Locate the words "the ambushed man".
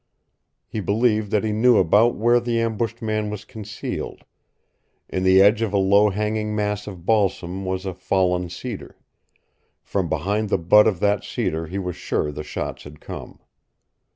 2.39-3.29